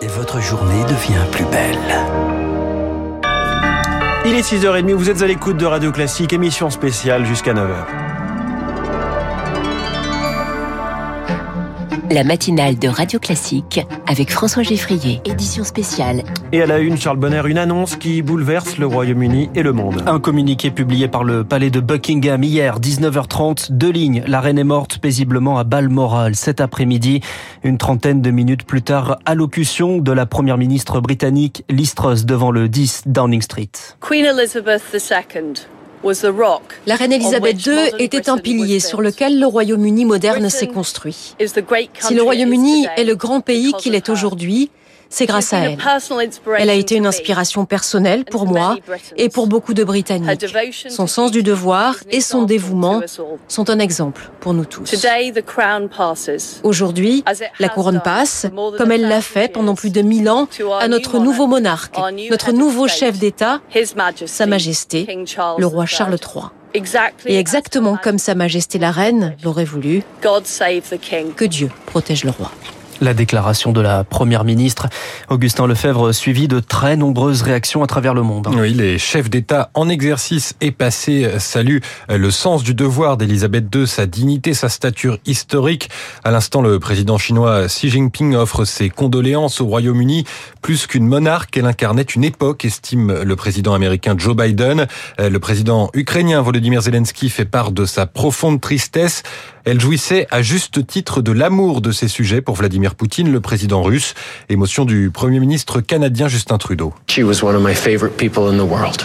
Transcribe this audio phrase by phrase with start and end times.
[0.00, 1.76] et votre journée devient plus belle.
[4.26, 8.08] Il est 6h30, vous êtes à l'écoute de Radio Classique, émission spéciale jusqu'à 9h.
[12.10, 16.22] La matinale de Radio Classique avec François Geffrier, édition spéciale.
[16.52, 20.02] Et à la une, Charles Bonner, une annonce qui bouleverse le Royaume-Uni et le monde.
[20.06, 24.24] Un communiqué publié par le palais de Buckingham hier, 19h30, deux lignes.
[24.26, 27.20] La reine est morte paisiblement à Balmoral cet après-midi.
[27.64, 32.50] Une trentaine de minutes plus tard, allocution de la première ministre britannique Liz Truss devant
[32.50, 33.70] le 10 Downing Street.
[34.00, 35.40] Queen Elizabeth II
[36.86, 41.34] la reine Elisabeth II était un pilier sur lequel le Royaume-Uni moderne s'est construit.
[41.98, 44.70] Si le Royaume-Uni est le grand pays qu'il est aujourd'hui,
[45.10, 45.78] c'est grâce à elle.
[46.58, 48.76] Elle a été une inspiration personnelle pour moi
[49.16, 50.46] et pour beaucoup de Britanniques.
[50.88, 53.00] Son sens du devoir et son dévouement
[53.48, 55.06] sont un exemple pour nous tous.
[56.62, 57.24] Aujourd'hui,
[57.58, 60.48] la couronne passe, comme elle l'a fait pendant plus de mille ans,
[60.80, 61.96] à notre nouveau monarque,
[62.30, 63.60] notre nouveau chef d'État,
[64.26, 65.06] Sa Majesté,
[65.58, 66.44] le roi Charles III.
[67.26, 72.52] Et exactement comme Sa Majesté la Reine l'aurait voulu, que Dieu protège le roi.
[73.00, 74.88] La déclaration de la première ministre
[75.28, 78.48] Augustin Lefebvre suivi de très nombreuses réactions à travers le monde.
[78.52, 83.86] Oui, les chefs d'État en exercice et passé saluent le sens du devoir d'Elisabeth II,
[83.86, 85.90] sa dignité, sa stature historique.
[86.24, 90.24] À l'instant, le président chinois Xi Jinping offre ses condoléances au Royaume-Uni.
[90.60, 94.88] Plus qu'une monarque, elle incarnait une époque, estime le président américain Joe Biden.
[95.18, 99.22] Le président ukrainien Volodymyr Zelensky fait part de sa profonde tristesse.
[99.70, 103.82] Elle jouissait à juste titre de l'amour de ses sujets pour Vladimir Poutine, le président
[103.82, 104.14] russe.
[104.48, 106.94] Émotion du Premier ministre canadien Justin Trudeau.
[107.06, 109.02] She was one of my favorite people in the world.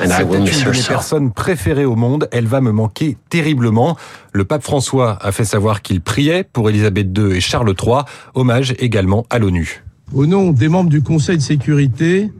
[0.00, 0.88] And I will miss une her de mes so.
[0.88, 2.30] personnes préférées au monde.
[2.32, 3.98] Elle va me manquer terriblement.
[4.32, 8.04] Le pape François a fait savoir qu'il priait pour Elisabeth II et Charles III.
[8.32, 9.84] Hommage également à l'ONU.
[10.14, 12.32] Au nom des membres du Conseil de sécurité,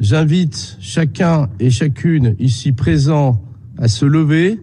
[0.00, 3.40] j'invite chacun et chacune ici présents
[3.78, 4.60] à se lever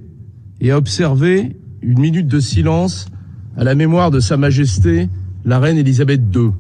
[0.62, 1.56] et à observer
[1.90, 3.08] une minute de silence
[3.58, 5.10] à la mémoire de Sa Majesté,
[5.44, 6.52] la Reine Elisabeth II.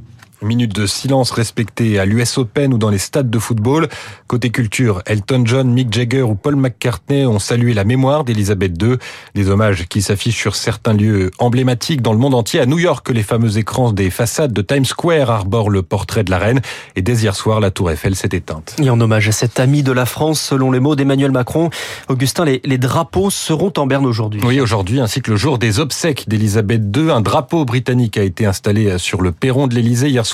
[0.41, 3.89] Minute de silence respectée à l'US Open ou dans les stades de football.
[4.27, 8.95] Côté culture, Elton John, Mick Jagger ou Paul McCartney ont salué la mémoire d'Elisabeth II.
[9.35, 12.61] Des hommages qui s'affichent sur certains lieux emblématiques dans le monde entier.
[12.61, 16.31] À New York, les fameux écrans des façades de Times Square arborent le portrait de
[16.31, 16.61] la reine.
[16.95, 18.78] Et dès hier soir, la tour Eiffel s'est éteinte.
[18.81, 21.69] Et en hommage à cet ami de la France, selon les mots d'Emmanuel Macron,
[22.07, 24.39] Augustin, les, les drapeaux seront en berne aujourd'hui.
[24.45, 28.45] Oui, aujourd'hui, ainsi que le jour des obsèques d'Elisabeth II, un drapeau britannique a été
[28.45, 30.25] installé sur le perron de l'Élysée hier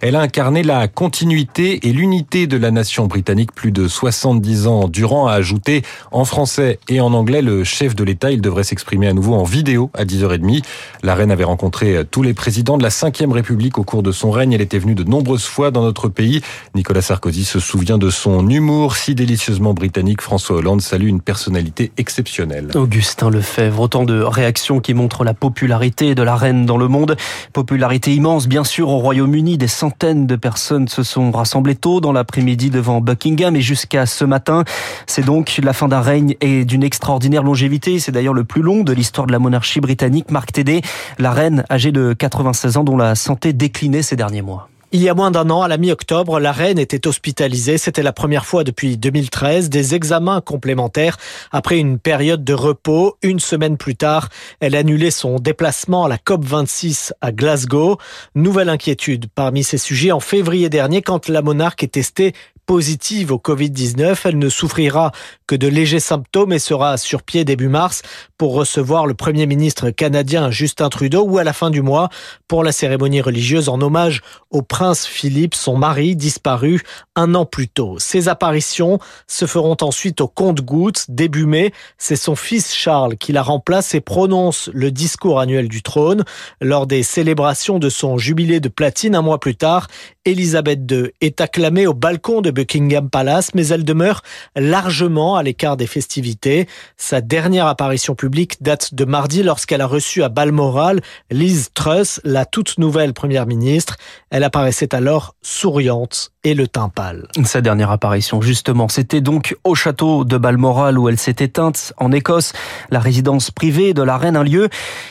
[0.00, 4.88] Elle a incarné la continuité et l'unité de la nation britannique plus de 70 ans
[4.88, 8.32] durant, a ajouté en français et en anglais le chef de l'État.
[8.32, 10.64] Il devrait s'exprimer à nouveau en vidéo à 10h30.
[11.02, 14.30] La reine avait rencontré tous les présidents de la 5e République au cours de son
[14.30, 14.52] règne.
[14.52, 16.42] Elle était venue de nombreuses fois dans notre pays.
[16.74, 20.20] Nicolas Sarkozy se souvient de son humour si délicieusement britannique.
[20.20, 22.70] François Hollande salue une personnalité exceptionnelle.
[22.74, 27.16] Augustin Lefebvre, autant de réactions qui montrent la popularité de la reine dans le monde.
[27.52, 32.70] Popularité immense, bien sûr, au Des centaines de personnes se sont rassemblées tôt dans l'après-midi
[32.70, 34.64] devant Buckingham et jusqu'à ce matin.
[35.06, 38.00] C'est donc la fin d'un règne et d'une extraordinaire longévité.
[38.00, 40.30] C'est d'ailleurs le plus long de l'histoire de la monarchie britannique.
[40.30, 40.82] Marc Tédé,
[41.18, 44.68] la reine âgée de 96 ans dont la santé déclinait ces derniers mois.
[44.94, 47.78] Il y a moins d'un an, à la mi-octobre, la reine était hospitalisée.
[47.78, 49.70] C'était la première fois depuis 2013.
[49.70, 51.16] Des examens complémentaires
[51.50, 53.16] après une période de repos.
[53.22, 54.28] Une semaine plus tard,
[54.60, 57.96] elle annulait son déplacement à la COP26 à Glasgow.
[58.34, 62.34] Nouvelle inquiétude parmi ces sujets en février dernier quand la monarque est testée
[62.72, 64.18] positive au Covid-19.
[64.24, 65.12] Elle ne souffrira
[65.46, 68.00] que de légers symptômes et sera sur pied début mars
[68.38, 72.08] pour recevoir le Premier ministre canadien Justin Trudeau ou à la fin du mois
[72.48, 76.80] pour la cérémonie religieuse en hommage au prince Philippe, son mari, disparu
[77.14, 77.98] un an plus tôt.
[77.98, 81.72] Ces apparitions se feront ensuite au compte-gouttes début mai.
[81.98, 86.24] C'est son fils Charles qui la remplace et prononce le discours annuel du trône.
[86.62, 89.88] Lors des célébrations de son jubilé de platine un mois plus tard,
[90.24, 94.22] Elisabeth II est acclamée au balcon de Buckingham Palace, mais elle demeure
[94.54, 96.68] largement à l'écart des festivités.
[96.96, 101.00] Sa dernière apparition publique date de mardi lorsqu'elle a reçu à Balmoral
[101.32, 103.96] Liz Truss, la toute nouvelle première ministre.
[104.30, 107.26] Elle apparaissait alors souriante et le teint pâle.
[107.44, 112.12] Sa dernière apparition, justement, c'était donc au château de Balmoral où elle s'est éteinte en
[112.12, 112.52] Écosse,
[112.90, 114.68] la résidence privée de la reine, un lieu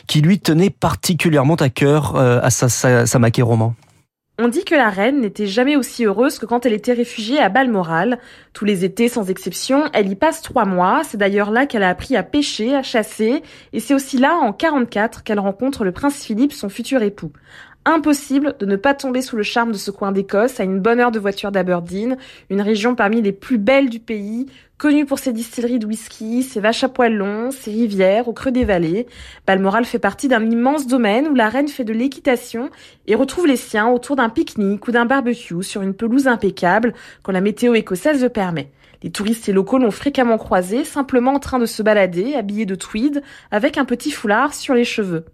[0.07, 3.75] qui lui tenait particulièrement à cœur euh, à sa, sa, roman.
[4.43, 7.49] On dit que la reine n'était jamais aussi heureuse que quand elle était réfugiée à
[7.49, 8.17] Balmoral.
[8.53, 11.03] Tous les étés, sans exception, elle y passe trois mois.
[11.03, 13.43] C'est d'ailleurs là qu'elle a appris à pêcher, à chasser.
[13.71, 17.31] Et c'est aussi là, en 44, qu'elle rencontre le prince Philippe, son futur époux.
[17.83, 20.99] Impossible de ne pas tomber sous le charme de ce coin d'Écosse à une bonne
[20.99, 22.15] heure de voiture d'Aberdeen,
[22.51, 24.45] une région parmi les plus belles du pays,
[24.77, 28.51] connue pour ses distilleries de whisky, ses vaches à poils longs, ses rivières au creux
[28.51, 29.07] des vallées.
[29.47, 32.69] Balmoral fait partie d'un immense domaine où la reine fait de l'équitation
[33.07, 36.93] et retrouve les siens autour d'un pique-nique ou d'un barbecue sur une pelouse impeccable
[37.23, 38.69] quand la météo écossaise le permet.
[39.01, 42.75] Les touristes et locaux l'ont fréquemment croisé, simplement en train de se balader, habillé de
[42.75, 45.25] tweed, avec un petit foulard sur les cheveux.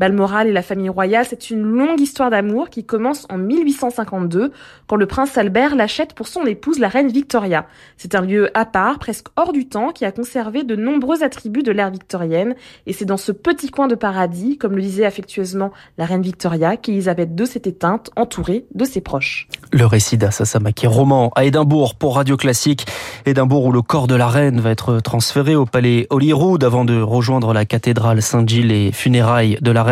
[0.00, 4.50] Balmoral et la famille royale, c'est une longue histoire d'amour qui commence en 1852
[4.86, 7.66] quand le prince Albert l'achète pour son épouse la reine Victoria.
[7.98, 11.62] C'est un lieu à part, presque hors du temps, qui a conservé de nombreux attributs
[11.62, 12.54] de l'ère victorienne
[12.86, 16.78] et c'est dans ce petit coin de paradis, comme le disait affectueusement la reine Victoria,
[16.78, 19.48] qu'Elisabeth II s'est éteinte, entourée de ses proches.
[19.70, 22.86] Le récit d'Assasamaki roman à Édimbourg pour Radio Classique.
[23.26, 26.98] Édimbourg où le corps de la reine va être transféré au palais Holyrood avant de
[27.02, 29.89] rejoindre la cathédrale Saint-Gilles et funérailles de la reine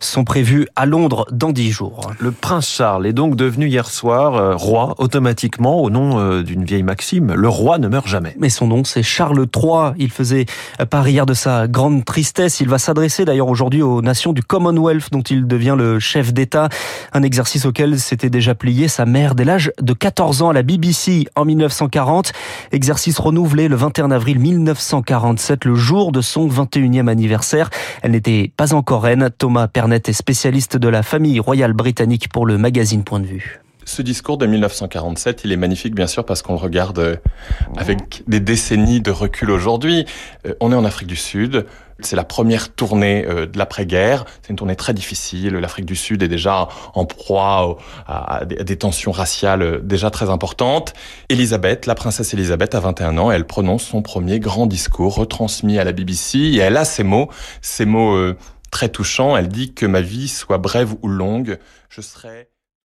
[0.00, 2.10] sont prévues à Londres dans dix jours.
[2.18, 6.64] Le prince Charles est donc devenu hier soir euh, roi automatiquement au nom euh, d'une
[6.64, 7.32] vieille maxime.
[7.34, 8.34] Le roi ne meurt jamais.
[8.38, 9.92] Mais son nom c'est Charles III.
[9.98, 10.46] Il faisait
[10.90, 12.60] part hier de sa grande tristesse.
[12.60, 16.68] Il va s'adresser d'ailleurs aujourd'hui aux nations du Commonwealth dont il devient le chef d'État.
[17.12, 20.62] Un exercice auquel s'était déjà plié sa mère dès l'âge de 14 ans à la
[20.62, 22.32] BBC en 1940.
[22.72, 27.70] Exercice renouvelé le 21 avril 1947, le jour de son 21e anniversaire.
[28.02, 29.27] Elle n'était pas encore reine.
[29.30, 33.60] Thomas Pernet est spécialiste de la famille royale britannique pour le magazine Point de vue.
[33.88, 37.16] Ce discours de 1947, il est magnifique bien sûr parce qu'on le regarde euh,
[37.78, 40.04] avec des décennies de recul aujourd'hui.
[40.46, 41.64] Euh, on est en Afrique du Sud,
[42.00, 44.26] c'est la première tournée euh, de l'après-guerre.
[44.42, 45.54] C'est une tournée très difficile.
[45.54, 50.92] L'Afrique du Sud est déjà en proie à des tensions raciales déjà très importantes.
[51.30, 53.32] Elisabeth, la princesse Elisabeth, a 21 ans.
[53.32, 57.30] Elle prononce son premier grand discours retransmis à la BBC et elle a ces mots,
[57.62, 58.34] ces mots
[58.70, 59.36] très touchant.
[59.36, 62.50] Elle dit que ma vie soit brève ou longue, je serai